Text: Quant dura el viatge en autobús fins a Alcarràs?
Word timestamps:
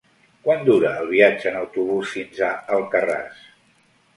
Quant 0.45 0.63
dura 0.69 0.93
el 1.01 1.09
viatge 1.11 1.47
en 1.51 1.59
autobús 1.59 2.15
fins 2.17 2.41
a 2.49 2.51
Alcarràs? 2.79 3.45